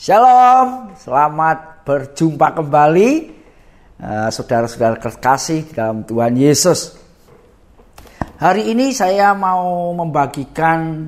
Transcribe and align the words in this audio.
Shalom, 0.00 0.96
selamat 0.96 1.84
berjumpa 1.84 2.56
kembali 2.56 3.10
uh, 4.00 4.32
saudara-saudara 4.32 4.96
kekasih 4.96 5.76
dalam 5.76 6.08
Tuhan 6.08 6.40
Yesus. 6.40 6.96
Hari 8.40 8.72
ini 8.72 8.96
saya 8.96 9.36
mau 9.36 9.92
membagikan 9.92 11.04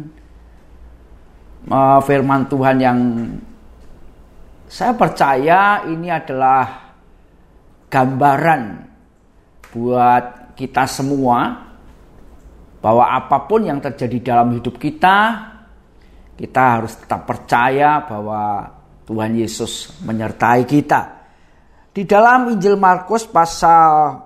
uh, 1.73 2.05
firman 2.05 2.45
Tuhan 2.53 2.77
yang 2.85 3.01
saya 4.69 4.93
percaya 4.93 5.89
ini 5.89 6.13
adalah 6.13 6.93
gambaran 7.89 8.63
buat 9.73 10.53
kita 10.53 10.85
semua 10.85 11.65
bahwa 12.85 13.09
apa 13.09 13.41
pun 13.49 13.65
yang 13.65 13.81
terjadi 13.81 14.37
dalam 14.37 14.53
hidup 14.53 14.77
kita, 14.77 15.49
kita 16.37 16.63
harus 16.77 16.93
tetap 17.01 17.25
percaya 17.25 18.05
bahwa 18.05 18.82
Tuhan 19.07 19.39
Yesus 19.39 20.03
menyertai 20.03 20.63
kita. 20.67 21.01
Di 21.93 22.09
dalam 22.09 22.57
Injil 22.57 22.81
Markus 22.81 23.29
pasal 23.29 24.17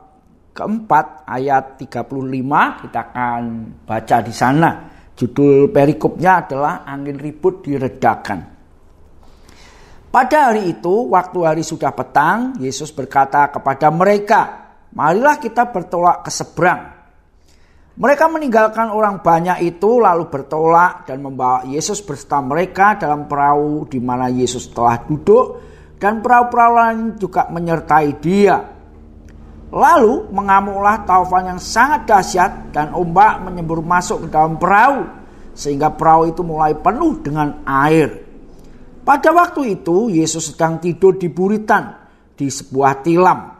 keempat 0.56 1.28
ayat 1.28 1.76
35 1.76 2.82
kita 2.86 3.00
akan 3.12 3.42
baca 3.84 4.16
di 4.24 4.32
sana. 4.32 4.70
Judul 5.16 5.72
perikopnya 5.72 6.44
adalah 6.44 6.84
angin 6.84 7.16
ribut 7.16 7.64
diredakan. 7.64 8.56
Pada 10.12 10.48
hari 10.48 10.72
itu, 10.72 11.12
waktu 11.12 11.38
hari 11.44 11.60
sudah 11.60 11.92
petang, 11.92 12.56
Yesus 12.56 12.88
berkata 12.88 13.52
kepada 13.52 13.92
mereka, 13.92 14.40
"Marilah 14.96 15.36
kita 15.36 15.68
bertolak 15.68 16.24
ke 16.24 16.32
seberang." 16.32 16.95
Mereka 17.96 18.28
meninggalkan 18.28 18.92
orang 18.92 19.24
banyak 19.24 19.72
itu 19.72 20.04
lalu 20.04 20.28
bertolak 20.28 21.08
dan 21.08 21.24
membawa 21.24 21.64
Yesus 21.64 22.04
beserta 22.04 22.44
mereka 22.44 23.00
dalam 23.00 23.24
perahu 23.24 23.88
di 23.88 23.96
mana 24.04 24.28
Yesus 24.28 24.68
telah 24.68 25.00
duduk 25.00 25.64
dan 25.96 26.20
perahu-perahu 26.20 26.72
lain 26.76 27.16
juga 27.16 27.48
menyertai 27.48 28.08
dia. 28.20 28.60
Lalu 29.72 30.28
mengamuklah 30.28 31.08
taufan 31.08 31.56
yang 31.56 31.60
sangat 31.60 32.04
dahsyat 32.04 32.68
dan 32.68 32.92
ombak 32.92 33.40
menyembur 33.48 33.80
masuk 33.80 34.28
ke 34.28 34.28
dalam 34.28 34.60
perahu 34.60 35.08
sehingga 35.56 35.88
perahu 35.88 36.28
itu 36.28 36.44
mulai 36.44 36.76
penuh 36.76 37.16
dengan 37.24 37.64
air. 37.64 38.12
Pada 39.08 39.32
waktu 39.32 39.80
itu 39.80 40.12
Yesus 40.12 40.52
sedang 40.52 40.76
tidur 40.84 41.16
di 41.16 41.32
buritan 41.32 41.96
di 42.36 42.52
sebuah 42.52 43.00
tilam. 43.00 43.55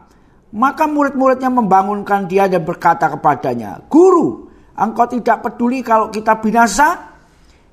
Maka 0.57 0.89
murid-muridnya 0.89 1.53
membangunkan 1.53 2.25
dia 2.25 2.49
dan 2.49 2.65
berkata 2.65 3.13
kepadanya, 3.13 3.85
Guru, 3.85 4.49
engkau 4.73 5.05
tidak 5.05 5.45
peduli 5.45 5.85
kalau 5.85 6.09
kita 6.09 6.41
binasa? 6.41 7.13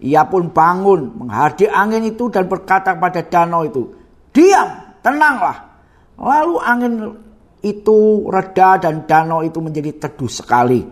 Ia 0.04 0.28
pun 0.28 0.52
bangun, 0.52 1.24
menghadir 1.24 1.72
angin 1.72 2.04
itu 2.04 2.28
dan 2.28 2.44
berkata 2.44 2.92
kepada 2.92 3.24
danau 3.24 3.64
itu, 3.64 3.88
Diam, 4.36 5.00
tenanglah. 5.00 5.80
Lalu 6.20 6.54
angin 6.60 6.92
itu 7.64 8.28
reda 8.28 8.76
dan 8.76 9.08
danau 9.08 9.40
itu 9.40 9.64
menjadi 9.64 10.04
teduh 10.04 10.28
sekali. 10.28 10.84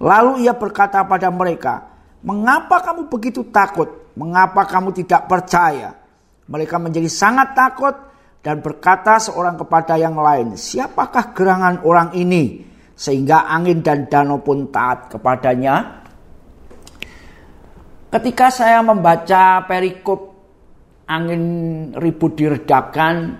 Lalu 0.00 0.48
ia 0.48 0.56
berkata 0.56 1.04
pada 1.04 1.28
mereka, 1.28 1.96
Mengapa 2.24 2.80
kamu 2.80 3.12
begitu 3.12 3.44
takut? 3.52 3.86
Mengapa 4.16 4.64
kamu 4.64 4.90
tidak 5.04 5.28
percaya? 5.28 5.92
Mereka 6.48 6.80
menjadi 6.80 7.06
sangat 7.12 7.52
takut 7.52 7.94
dan 8.46 8.62
berkata 8.62 9.18
seorang 9.18 9.58
kepada 9.58 9.98
yang 9.98 10.14
lain, 10.14 10.54
"Siapakah 10.54 11.34
gerangan 11.34 11.82
orang 11.82 12.14
ini 12.14 12.62
sehingga 12.94 13.50
angin 13.50 13.82
dan 13.82 14.06
danau 14.06 14.38
pun 14.38 14.70
taat 14.70 15.10
kepadanya?" 15.10 16.06
Ketika 18.06 18.46
saya 18.54 18.86
membaca 18.86 19.66
perikop 19.66 20.20
angin 21.10 21.42
ribut 21.98 22.38
diredakan, 22.38 23.34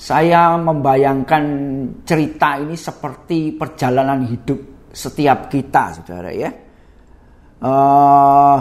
saya 0.00 0.56
membayangkan 0.56 1.44
cerita 2.08 2.56
ini 2.56 2.72
seperti 2.72 3.52
perjalanan 3.52 4.24
hidup 4.32 4.88
setiap 4.88 5.52
kita, 5.52 6.00
saudara 6.00 6.32
ya. 6.32 6.48
Uh, 7.60 8.58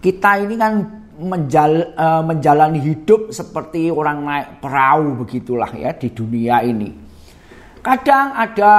kita 0.00 0.40
ini 0.48 0.56
kan 0.56 1.01
menjal, 1.22 1.94
uh, 1.94 2.22
menjalani 2.26 2.82
hidup 2.82 3.30
seperti 3.30 3.88
orang 3.88 4.26
naik 4.26 4.48
perahu 4.58 5.22
begitulah 5.22 5.70
ya 5.72 5.94
di 5.94 6.10
dunia 6.10 6.60
ini. 6.66 6.90
Kadang 7.82 8.34
ada 8.34 8.74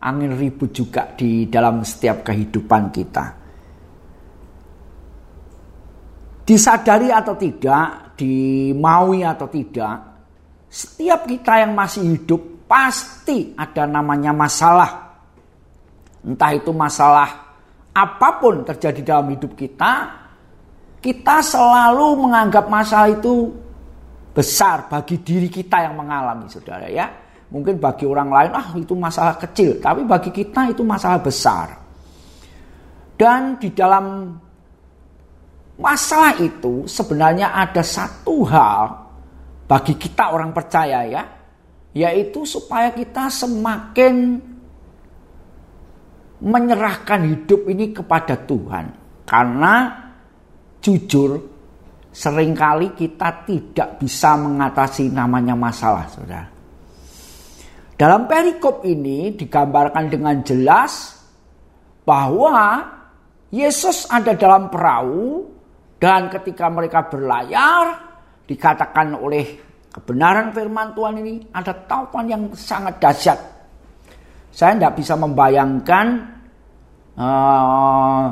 angin 0.00 0.32
ribut 0.36 0.72
juga 0.72 1.12
di 1.16 1.48
dalam 1.48 1.82
setiap 1.82 2.24
kehidupan 2.24 2.82
kita. 2.92 3.24
Disadari 6.46 7.10
atau 7.10 7.34
tidak, 7.34 8.14
dimaui 8.14 9.26
atau 9.26 9.50
tidak, 9.50 9.96
setiap 10.70 11.26
kita 11.26 11.66
yang 11.66 11.74
masih 11.74 12.06
hidup 12.06 12.68
pasti 12.70 13.50
ada 13.58 13.82
namanya 13.84 14.30
masalah. 14.30 15.18
Entah 16.22 16.52
itu 16.54 16.70
masalah 16.70 17.46
apa 17.96 18.28
pun 18.36 18.60
terjadi 18.62 19.00
dalam 19.02 19.32
hidup 19.32 19.56
kita, 19.56 19.92
kita 21.06 21.38
selalu 21.38 22.26
menganggap 22.26 22.66
masalah 22.66 23.14
itu 23.14 23.54
besar 24.34 24.90
bagi 24.90 25.22
diri 25.22 25.46
kita 25.46 25.86
yang 25.86 25.94
mengalami, 25.94 26.50
saudara 26.50 26.90
ya. 26.90 27.06
Mungkin 27.46 27.78
bagi 27.78 28.10
orang 28.10 28.26
lain, 28.26 28.50
ah 28.50 28.74
itu 28.74 28.98
masalah 28.98 29.38
kecil, 29.38 29.78
tapi 29.78 30.02
bagi 30.02 30.34
kita 30.34 30.74
itu 30.74 30.82
masalah 30.82 31.22
besar. 31.22 31.78
Dan 33.14 33.54
di 33.62 33.70
dalam 33.70 34.34
masalah 35.78 36.34
itu 36.42 36.90
sebenarnya 36.90 37.54
ada 37.54 37.86
satu 37.86 38.42
hal 38.50 38.82
bagi 39.70 39.94
kita 39.94 40.34
orang 40.34 40.50
percaya 40.50 41.06
ya, 41.06 41.22
yaitu 41.94 42.42
supaya 42.42 42.90
kita 42.90 43.30
semakin 43.30 44.42
menyerahkan 46.42 47.20
hidup 47.30 47.62
ini 47.70 47.94
kepada 47.94 48.34
Tuhan. 48.42 48.90
Karena 49.22 50.05
jujur 50.86 51.42
sering 52.14 52.54
kali 52.54 52.94
kita 52.94 53.42
tidak 53.42 53.98
bisa 53.98 54.38
mengatasi 54.38 55.10
namanya 55.10 55.58
masalah, 55.58 56.06
Saudara. 56.06 56.46
Dalam 57.96 58.30
perikop 58.30 58.86
ini 58.86 59.34
digambarkan 59.34 60.04
dengan 60.06 60.38
jelas 60.46 61.16
bahwa 62.06 62.86
Yesus 63.50 64.06
ada 64.06 64.36
dalam 64.38 64.70
perahu 64.70 65.48
dan 65.98 66.28
ketika 66.30 66.70
mereka 66.70 67.08
berlayar 67.08 68.04
dikatakan 68.46 69.16
oleh 69.16 69.58
kebenaran 69.90 70.52
firman 70.52 70.92
Tuhan 70.92 71.14
ini 71.24 71.34
ada 71.56 71.72
taufan 71.88 72.28
yang 72.28 72.42
sangat 72.52 73.00
dahsyat 73.00 73.38
saya 74.52 74.72
tidak 74.76 74.96
bisa 75.00 75.16
membayangkan 75.16 76.06
uh, 77.16 78.24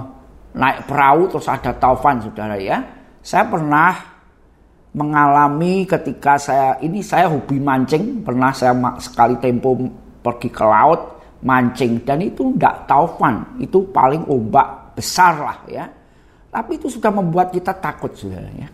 naik 0.54 0.86
perahu 0.86 1.28
terus 1.30 1.46
ada 1.50 1.74
taufan 1.74 2.22
saudara 2.22 2.56
ya. 2.58 2.78
Saya 3.24 3.44
pernah 3.48 3.92
mengalami 4.94 5.82
ketika 5.84 6.38
saya 6.38 6.78
ini 6.78 7.02
saya 7.02 7.26
hobi 7.26 7.58
mancing 7.58 8.22
pernah 8.22 8.54
saya 8.54 8.74
sekali 9.02 9.34
tempo 9.42 9.74
pergi 10.22 10.48
ke 10.54 10.62
laut 10.62 11.18
mancing 11.42 12.06
dan 12.06 12.22
itu 12.22 12.54
tidak 12.54 12.86
taufan 12.86 13.58
itu 13.58 13.90
paling 13.90 14.22
ombak 14.30 14.94
besar 14.94 15.34
lah 15.34 15.58
ya 15.66 15.84
tapi 16.46 16.78
itu 16.78 16.86
sudah 16.86 17.10
membuat 17.10 17.50
kita 17.50 17.74
takut 17.82 18.14
saudara 18.14 18.46
ya 18.54 18.70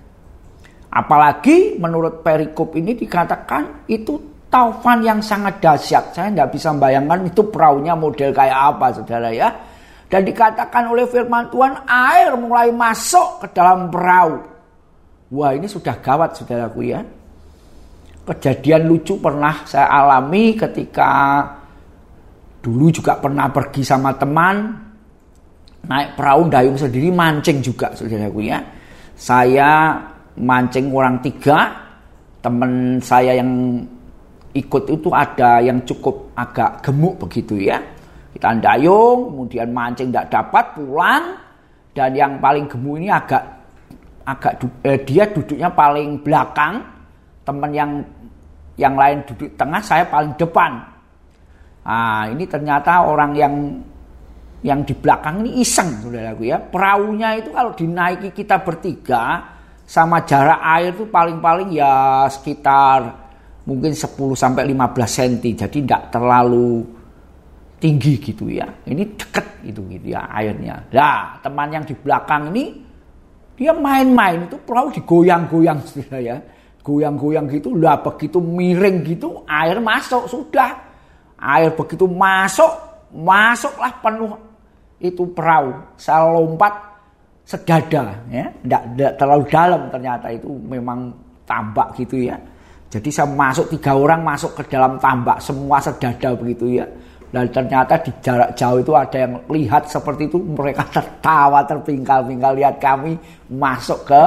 apalagi 0.93 1.81
menurut 1.81 2.21
perikop 2.21 2.77
ini 2.77 2.93
dikatakan 2.93 3.89
itu 3.89 4.31
taufan 4.51 5.01
yang 5.01 5.23
sangat 5.23 5.63
dahsyat. 5.63 6.13
Saya 6.13 6.29
tidak 6.29 6.51
bisa 6.53 6.75
membayangkan 6.75 7.31
itu 7.31 7.47
perahunya 7.49 7.95
model 7.95 8.35
kayak 8.35 8.59
apa, 8.77 8.87
saudara 8.93 9.31
ya. 9.31 9.49
Dan 10.11 10.27
dikatakan 10.27 10.91
oleh 10.91 11.07
firman 11.07 11.47
Tuhan, 11.55 11.87
air 11.87 12.35
mulai 12.35 12.75
masuk 12.75 13.47
ke 13.47 13.55
dalam 13.55 13.87
perahu. 13.95 14.43
Wah 15.31 15.55
ini 15.55 15.71
sudah 15.71 15.95
gawat 16.03 16.35
saudaraku 16.35 16.91
ya. 16.91 16.99
Kejadian 18.27 18.91
lucu 18.91 19.15
pernah 19.23 19.63
saya 19.63 19.87
alami 19.87 20.59
ketika 20.59 21.47
dulu 22.59 22.91
juga 22.91 23.15
pernah 23.23 23.47
pergi 23.49 23.87
sama 23.87 24.11
teman 24.19 24.75
naik 25.87 26.19
perahu 26.19 26.51
dayung 26.51 26.77
sendiri 26.77 27.09
mancing 27.15 27.63
juga 27.63 27.95
saudaraku 27.95 28.51
ya. 28.51 28.59
Saya 29.15 29.95
mancing 30.35 30.91
orang 30.91 31.23
tiga, 31.23 31.71
teman 32.43 32.99
saya 32.99 33.39
yang 33.39 33.79
ikut 34.51 34.85
itu 34.91 35.09
ada 35.15 35.63
yang 35.63 35.79
cukup 35.87 36.35
agak 36.35 36.83
gemuk 36.83 37.15
begitu 37.23 37.55
ya. 37.71 37.79
Kita 38.41 38.57
dayung, 38.57 39.37
kemudian 39.37 39.69
mancing 39.69 40.09
tidak 40.09 40.33
dapat 40.33 40.65
pulang 40.73 41.37
dan 41.93 42.17
yang 42.17 42.41
paling 42.41 42.65
gemuk 42.65 42.97
ini 42.97 43.13
agak 43.13 43.45
agak 44.25 44.65
eh, 44.81 44.97
dia 45.05 45.29
duduknya 45.29 45.69
paling 45.69 46.25
belakang, 46.25 46.81
teman 47.45 47.69
yang 47.69 48.01
yang 48.81 48.97
lain 48.97 49.21
duduk 49.29 49.53
tengah, 49.61 49.85
saya 49.85 50.09
paling 50.09 50.33
depan. 50.41 50.81
Nah, 51.85 52.33
ini 52.33 52.49
ternyata 52.49 53.05
orang 53.05 53.37
yang 53.37 53.55
yang 54.65 54.89
di 54.89 54.97
belakang 54.97 55.45
ini 55.45 55.61
iseng 55.61 56.01
saudaraku 56.01 56.49
ya. 56.49 56.57
Perahunya 56.65 57.45
itu 57.45 57.53
kalau 57.53 57.77
dinaiki 57.77 58.33
kita 58.33 58.65
bertiga 58.65 59.53
sama 59.85 60.25
jarak 60.25 60.65
air 60.81 60.97
itu 60.97 61.05
paling-paling 61.13 61.77
ya 61.77 62.25
sekitar 62.25 63.21
mungkin 63.69 63.93
10 63.93 64.17
sampai 64.33 64.65
15 64.65 64.97
cm. 64.97 65.37
Jadi 65.61 65.77
tidak 65.85 66.09
terlalu 66.09 67.00
tinggi 67.81 68.21
gitu 68.21 68.47
ya. 68.53 68.69
Ini 68.85 69.03
deket 69.17 69.65
gitu 69.65 69.83
gitu 69.89 70.13
ya 70.13 70.29
airnya. 70.29 70.85
Nah, 70.93 71.41
teman 71.41 71.73
yang 71.73 71.83
di 71.83 71.97
belakang 71.97 72.53
ini 72.53 72.77
dia 73.57 73.73
main-main 73.73 74.47
itu 74.47 74.57
perahu 74.61 74.93
digoyang-goyang 74.93 75.81
sudah 75.83 76.21
ya. 76.21 76.37
Goyang-goyang 76.81 77.45
gitu, 77.53 77.77
lah 77.77 78.01
begitu 78.01 78.41
miring 78.41 79.05
gitu 79.05 79.45
air 79.45 79.77
masuk 79.85 80.25
sudah. 80.29 80.81
Air 81.37 81.73
begitu 81.77 82.09
masuk, 82.09 82.73
masuklah 83.13 83.93
penuh 84.01 84.33
itu 85.01 85.25
perahu. 85.33 85.77
Saya 86.01 86.25
lompat 86.29 86.73
sedada 87.45 88.17
ya, 88.33 88.49
tidak 88.65 89.13
terlalu 89.17 89.45
dalam 89.49 89.83
ternyata 89.93 90.33
itu 90.33 90.49
memang 90.69 91.13
tambak 91.45 91.93
gitu 92.01 92.29
ya. 92.29 92.37
Jadi 92.91 93.13
saya 93.13 93.29
masuk 93.29 93.71
tiga 93.71 93.93
orang 93.95 94.25
masuk 94.25 94.57
ke 94.57 94.63
dalam 94.73 94.97
tambak 94.97 95.37
semua 95.39 95.79
sedada 95.85 96.33
begitu 96.33 96.81
ya. 96.81 96.87
Dan 97.31 97.47
ternyata 97.55 97.95
di 98.03 98.11
jarak 98.19 98.59
jauh 98.59 98.83
itu 98.83 98.91
ada 98.91 99.17
yang 99.23 99.39
lihat 99.47 99.87
seperti 99.87 100.27
itu. 100.27 100.43
Mereka 100.43 100.91
tertawa 100.91 101.63
terpingkal-pingkal 101.63 102.59
lihat 102.59 102.83
kami 102.83 103.15
masuk 103.47 104.03
ke 104.11 104.23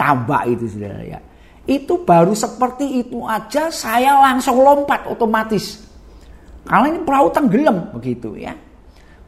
tambak 0.00 0.48
itu 0.48 0.64
saudara 0.64 1.04
ya. 1.04 1.20
Itu 1.68 2.00
baru 2.08 2.32
seperti 2.32 3.04
itu 3.04 3.20
aja 3.28 3.68
saya 3.68 4.16
langsung 4.16 4.64
lompat 4.64 5.04
otomatis. 5.12 5.84
Karena 6.64 6.88
ini 6.88 7.00
perahu 7.04 7.28
tenggelam 7.28 7.92
begitu 7.92 8.32
ya. 8.40 8.56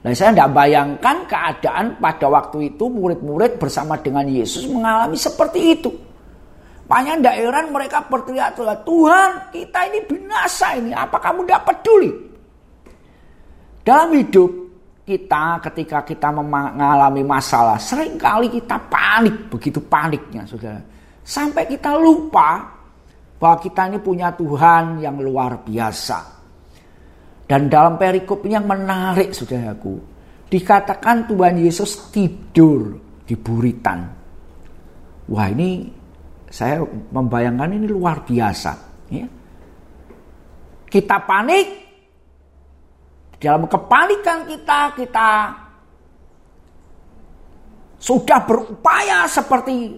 Nah 0.01 0.17
saya 0.17 0.33
tidak 0.33 0.57
bayangkan 0.57 1.29
keadaan 1.29 2.01
pada 2.01 2.25
waktu 2.33 2.73
itu 2.73 2.89
murid-murid 2.89 3.61
bersama 3.61 4.01
dengan 4.01 4.25
Yesus 4.25 4.65
mengalami 4.65 5.21
seperti 5.21 5.61
itu. 5.77 5.93
Banyak 6.89 7.21
daerah 7.21 7.69
mereka 7.69 8.09
berteriak 8.09 8.57
Tuhan 8.57 9.53
kita 9.53 9.81
ini 9.93 10.01
binasa 10.09 10.81
ini 10.81 10.97
apa 10.97 11.21
kamu 11.21 11.45
tidak 11.45 11.69
peduli? 11.69 12.30
Dalam 13.81 14.13
hidup 14.13 14.51
kita 15.09 15.59
ketika 15.71 16.05
kita 16.07 16.29
mengalami 16.31 17.25
masalah, 17.25 17.81
sering 17.81 18.21
kali 18.21 18.53
kita 18.53 18.77
panik, 18.87 19.51
begitu 19.51 19.81
paniknya 19.83 20.47
saudara. 20.47 20.79
Sampai 21.25 21.67
kita 21.67 21.97
lupa 21.97 22.81
bahwa 23.41 23.57
kita 23.59 23.89
ini 23.89 23.99
punya 23.99 24.31
Tuhan 24.37 25.01
yang 25.01 25.17
luar 25.19 25.65
biasa. 25.65 26.39
Dan 27.49 27.67
dalam 27.67 27.99
perikop 27.99 28.47
ini 28.47 28.55
yang 28.55 28.69
menarik 28.69 29.35
saudaraku, 29.35 29.99
dikatakan 30.47 31.27
Tuhan 31.27 31.59
Yesus 31.59 32.13
tidur 32.15 32.95
di 33.27 33.35
buritan. 33.35 34.07
Wah 35.31 35.47
ini 35.51 35.91
saya 36.51 36.83
membayangkan 36.87 37.71
ini 37.75 37.87
luar 37.87 38.23
biasa. 38.27 38.73
Ya. 39.15 39.27
Kita 40.91 41.23
panik, 41.23 41.80
dalam 43.41 43.65
kepanikan 43.65 44.45
kita, 44.45 44.93
kita 45.01 45.31
sudah 47.97 48.41
berupaya 48.45 49.25
seperti 49.25 49.97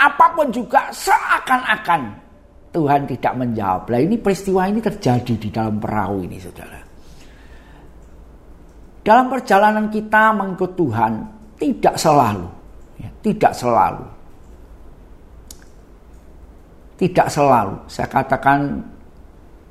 apa 0.00 0.32
pun 0.32 0.48
juga 0.48 0.88
seakan-akan 0.88 2.16
Tuhan 2.72 3.04
tidak 3.04 3.34
menjawab. 3.36 3.84
Nah 3.92 4.00
ini 4.00 4.16
peristiwa 4.16 4.64
ini 4.64 4.80
terjadi 4.80 5.34
di 5.36 5.48
dalam 5.52 5.76
perahu 5.76 6.24
ini 6.24 6.40
saudara. 6.40 6.80
Dalam 9.00 9.26
perjalanan 9.28 9.86
kita 9.92 10.32
mengikut 10.32 10.72
Tuhan 10.76 11.12
tidak 11.60 12.00
selalu. 12.00 12.48
Ya, 13.00 13.10
tidak 13.20 13.52
selalu. 13.52 14.06
Tidak 17.00 17.28
selalu. 17.32 17.76
Saya 17.88 18.08
katakan 18.08 18.80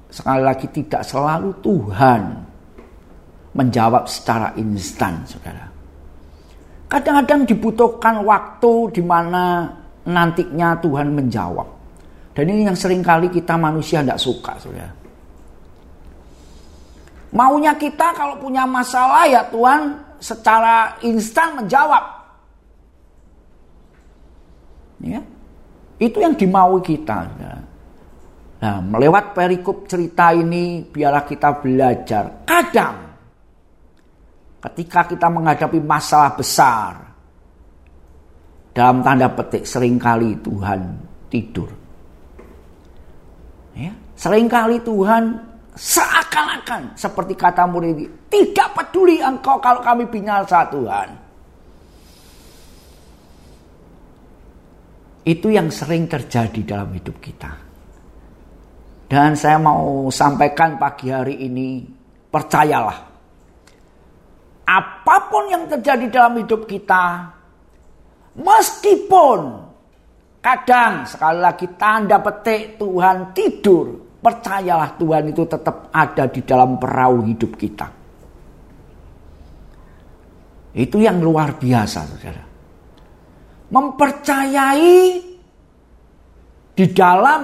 sekali 0.09 0.41
lagi 0.41 0.65
tidak 0.73 1.05
selalu 1.05 1.53
Tuhan 1.61 2.48
menjawab 3.53 4.05
secara 4.05 4.53
instan, 4.57 5.25
saudara. 5.25 5.65
Kadang-kadang 6.89 7.45
dibutuhkan 7.45 8.25
waktu 8.25 8.73
di 8.97 9.01
mana 9.05 9.69
nantinya 10.05 10.77
Tuhan 10.81 11.13
menjawab. 11.13 11.67
Dan 12.33 12.45
ini 12.49 12.65
yang 12.65 12.77
sering 12.77 13.01
kali 13.01 13.29
kita 13.29 13.57
manusia 13.57 14.01
tidak 14.01 14.21
suka, 14.21 14.53
saudara. 14.57 14.93
Maunya 17.29 17.77
kita 17.77 18.09
kalau 18.17 18.41
punya 18.41 18.65
masalah 18.65 19.29
ya 19.29 19.45
Tuhan 19.53 20.01
secara 20.17 20.97
instan 21.05 21.61
menjawab. 21.61 22.03
Ya. 25.05 25.21
Itu 26.01 26.17
yang 26.25 26.33
dimaui 26.33 26.81
kita. 26.81 27.29
Saudara. 27.29 27.61
Nah, 28.59 28.77
melewat 28.83 29.31
perikop 29.31 29.87
cerita 29.87 30.35
ini 30.35 30.83
biarlah 30.83 31.23
kita 31.23 31.63
belajar. 31.63 32.43
Kadang 32.43 33.08
ketika 34.59 35.07
kita 35.07 35.27
menghadapi 35.31 35.79
masalah 35.79 36.35
besar, 36.35 37.09
dalam 38.75 39.01
tanda 39.03 39.27
petik 39.31 39.63
sering 39.67 39.99
kali 39.99 40.39
Tuhan 40.39 40.79
tidur. 41.27 41.69
Ya, 43.75 43.91
sering 44.15 44.51
kali 44.51 44.79
Tuhan 44.83 45.35
seakan-akan 45.75 46.95
seperti 46.99 47.33
kata 47.39 47.63
murid 47.63 48.27
tidak 48.27 48.75
peduli 48.75 49.23
engkau 49.23 49.57
kalau 49.63 49.79
kami 49.79 50.07
binasa 50.07 50.67
Tuhan. 50.67 51.09
Itu 55.27 55.51
yang 55.51 55.69
sering 55.69 56.09
terjadi 56.09 56.61
dalam 56.65 56.89
hidup 56.95 57.19
kita. 57.21 57.51
Dan 59.09 59.33
saya 59.33 59.57
mau 59.57 60.09
sampaikan 60.13 60.77
pagi 60.77 61.09
hari 61.09 61.45
ini, 61.45 61.81
percayalah 62.29 63.08
apa 64.69 65.33
pun 65.33 65.49
yang 65.49 65.65
terjadi 65.65 66.05
dalam 66.13 66.37
hidup 66.37 66.69
kita, 66.69 67.25
meskipun 68.37 69.65
kadang 70.37 71.09
sekali 71.09 71.41
lagi 71.41 71.65
tanda 71.73 72.21
petik 72.21 72.77
Tuhan 72.77 73.33
tidur, 73.33 73.97
percayalah 74.21 74.93
Tuhan 74.93 75.33
itu 75.33 75.41
tetap 75.49 75.89
ada 75.89 76.29
di 76.29 76.45
dalam 76.45 76.77
perahu 76.77 77.25
hidup 77.25 77.57
kita. 77.57 77.87
Itu 80.77 81.01
yang 81.01 81.17
luar 81.17 81.57
biasa, 81.57 81.99
saudara. 82.05 82.43
Mempercayai 83.73 85.01
di 86.77 86.85
dalam 86.93 87.41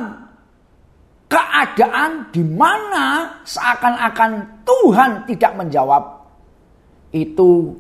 keadaan 1.26 2.30
di 2.30 2.46
mana 2.46 3.42
seakan-akan 3.42 4.62
Tuhan 4.62 5.12
tidak 5.26 5.52
menjawab 5.58 6.25
itu 7.14 7.76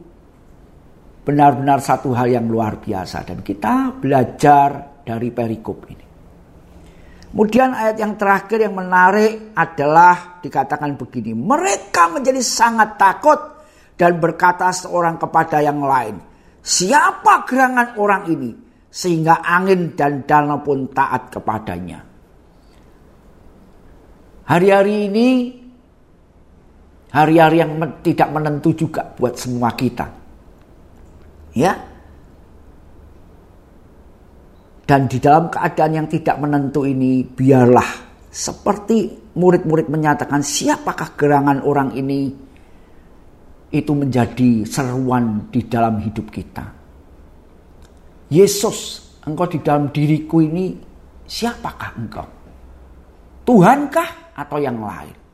benar-benar 1.25 1.81
satu 1.81 2.13
hal 2.13 2.29
yang 2.29 2.45
luar 2.45 2.77
biasa 2.77 3.25
dan 3.25 3.41
kita 3.41 3.97
belajar 3.97 5.01
dari 5.01 5.33
perikop 5.33 5.79
ini. 5.89 6.05
Kemudian 7.35 7.75
ayat 7.75 7.99
yang 7.99 8.15
terakhir 8.15 8.63
yang 8.63 8.79
menarik 8.79 9.51
adalah 9.57 10.39
dikatakan 10.39 10.95
begini, 10.95 11.35
mereka 11.35 12.07
menjadi 12.07 12.39
sangat 12.39 12.95
takut 12.95 13.35
dan 13.99 14.23
berkata 14.23 14.71
seorang 14.71 15.19
kepada 15.19 15.59
yang 15.59 15.83
lain, 15.83 16.15
siapa 16.63 17.43
gerangan 17.43 17.99
orang 17.99 18.23
ini 18.31 18.51
sehingga 18.87 19.43
angin 19.43 19.99
dan 19.99 20.23
danau 20.23 20.63
pun 20.63 20.87
taat 20.95 21.27
kepadanya. 21.27 21.99
Hari-hari 24.47 25.11
ini 25.11 25.27
Hari-hari 27.15 27.63
yang 27.63 27.79
tidak 28.03 28.27
menentu 28.27 28.75
juga 28.75 29.07
buat 29.15 29.39
semua 29.39 29.71
kita. 29.71 30.03
Ya. 31.55 31.71
Dan 34.83 35.07
di 35.07 35.23
dalam 35.23 35.47
keadaan 35.47 36.03
yang 36.03 36.07
tidak 36.11 36.35
menentu 36.43 36.83
ini, 36.83 37.23
biarlah 37.23 37.87
seperti 38.27 39.31
murid-murid 39.31 39.87
menyatakan 39.87 40.43
siapakah 40.43 41.15
gerangan 41.15 41.63
orang 41.63 41.95
ini 41.95 42.35
itu 43.71 43.91
menjadi 43.95 44.67
seruan 44.67 45.47
di 45.47 45.63
dalam 45.71 46.03
hidup 46.03 46.27
kita. 46.27 46.67
Yesus, 48.27 49.07
engkau 49.23 49.47
di 49.47 49.63
dalam 49.63 49.87
diriku 49.87 50.43
ini 50.43 50.75
siapakah 51.23 51.91
engkau? 51.95 52.27
Tuhankah 53.47 54.35
atau 54.35 54.57
yang 54.59 54.83
lain? 54.83 55.24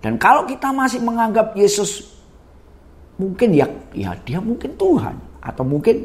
Dan 0.00 0.16
kalau 0.16 0.48
kita 0.48 0.72
masih 0.72 1.04
menganggap 1.04 1.52
Yesus 1.52 2.08
mungkin 3.20 3.52
ya 3.52 3.68
ya 3.92 4.16
dia 4.24 4.40
mungkin 4.40 4.72
Tuhan 4.80 5.16
atau 5.44 5.64
mungkin 5.64 5.96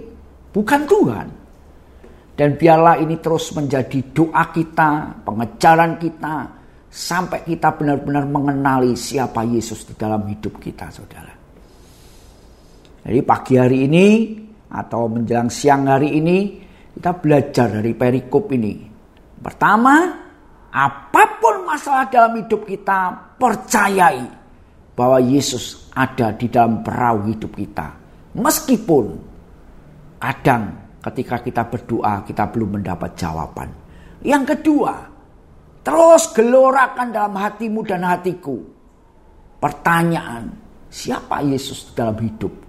bukan 0.51 0.81
Tuhan. 0.83 1.27
Dan 2.35 2.59
biarlah 2.59 2.99
ini 2.99 3.15
terus 3.23 3.55
menjadi 3.55 4.11
doa 4.11 4.51
kita, 4.51 5.23
pengejaran 5.23 5.95
kita 5.95 6.51
sampai 6.91 7.47
kita 7.47 7.71
benar-benar 7.79 8.27
mengenali 8.27 8.91
siapa 8.91 9.47
Yesus 9.47 9.87
di 9.87 9.95
dalam 9.95 10.27
hidup 10.27 10.59
kita, 10.59 10.91
Saudara. 10.91 11.31
Jadi 13.07 13.19
pagi 13.23 13.55
hari 13.55 13.87
ini 13.87 14.07
atau 14.67 15.07
menjelang 15.07 15.47
siang 15.47 15.87
hari 15.87 16.19
ini 16.19 16.37
kita 16.91 17.11
belajar 17.15 17.79
dari 17.79 17.95
perikop 17.95 18.51
ini. 18.51 18.83
Pertama, 19.39 19.95
apa 20.71 21.23
pun 21.39 21.63
masalah 21.63 22.11
dalam 22.11 22.35
hidup 22.39 22.67
kita, 22.67 23.24
percayai 23.35 24.25
bahwa 24.95 25.19
Yesus 25.19 25.91
ada 25.91 26.31
di 26.35 26.47
dalam 26.47 26.81
perahu 26.81 27.31
hidup 27.31 27.51
kita. 27.55 27.87
Meskipun 28.35 29.05
kadang 30.19 30.97
ketika 31.03 31.39
kita 31.43 31.63
berdoa 31.67 32.23
kita 32.25 32.49
belum 32.49 32.81
mendapat 32.81 33.11
jawaban. 33.15 33.69
Yang 34.25 34.57
kedua, 34.57 34.95
terus 35.85 36.31
gelorakan 36.33 37.13
dalam 37.13 37.35
hatimu 37.37 37.85
dan 37.85 38.01
hatiku. 38.07 38.57
Pertanyaan, 39.61 40.51
siapa 40.89 41.45
Yesus 41.45 41.93
dalam 41.93 42.17
hidupku? 42.17 42.65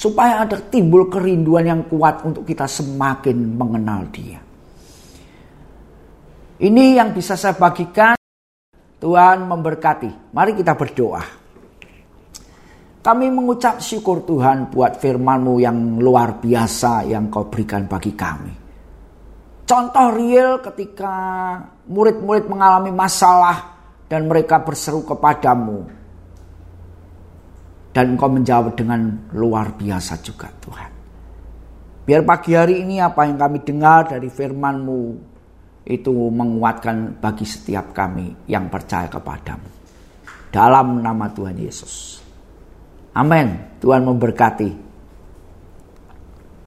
supaya 0.00 0.48
ada 0.48 0.56
timbul 0.56 1.12
kerinduan 1.12 1.68
yang 1.68 1.82
kuat 1.84 2.24
untuk 2.24 2.48
kita 2.48 2.64
semakin 2.64 3.36
mengenal 3.52 4.08
Dia. 4.08 4.40
Ini 6.60 6.84
yang 6.96 7.12
bisa 7.12 7.36
saya 7.36 7.52
bagikan. 7.52 8.19
Tuhan 9.00 9.48
memberkati. 9.48 10.36
Mari 10.36 10.52
kita 10.52 10.76
berdoa. 10.76 11.24
Kami 13.00 13.32
mengucap 13.32 13.80
syukur 13.80 14.28
Tuhan 14.28 14.68
buat 14.68 15.00
firman-Mu 15.00 15.56
yang 15.56 15.96
luar 15.96 16.36
biasa 16.36 17.08
yang 17.08 17.32
kau 17.32 17.48
berikan 17.48 17.88
bagi 17.88 18.12
kami. 18.12 18.52
Contoh 19.64 20.12
real 20.12 20.60
ketika 20.60 21.14
murid-murid 21.88 22.44
mengalami 22.44 22.92
masalah 22.92 23.80
dan 24.04 24.28
mereka 24.28 24.60
berseru 24.60 25.00
kepadamu 25.00 25.88
dan 27.96 28.18
engkau 28.18 28.28
menjawab 28.28 28.76
dengan 28.76 29.30
luar 29.32 29.72
biasa 29.80 30.20
juga 30.20 30.52
Tuhan. 30.60 30.90
Biar 32.04 32.20
pagi 32.26 32.52
hari 32.52 32.82
ini 32.82 33.00
apa 33.00 33.24
yang 33.24 33.38
kami 33.38 33.62
dengar 33.64 34.12
dari 34.12 34.28
firman-Mu 34.28 35.29
itu 35.90 36.14
menguatkan 36.30 37.18
bagi 37.18 37.42
setiap 37.42 37.90
kami 37.90 38.46
yang 38.46 38.70
percaya 38.70 39.10
kepadamu. 39.10 39.66
Dalam 40.54 41.02
nama 41.02 41.26
Tuhan 41.30 41.58
Yesus. 41.58 42.22
Amin. 43.18 43.78
Tuhan 43.82 44.06
memberkati. 44.06 44.89